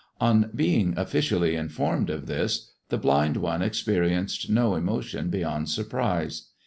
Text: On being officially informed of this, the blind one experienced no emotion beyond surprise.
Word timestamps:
On 0.19 0.49
being 0.55 0.95
officially 0.97 1.55
informed 1.55 2.09
of 2.09 2.25
this, 2.25 2.71
the 2.89 2.97
blind 2.97 3.37
one 3.37 3.61
experienced 3.61 4.49
no 4.49 4.73
emotion 4.73 5.29
beyond 5.29 5.69
surprise. 5.69 6.47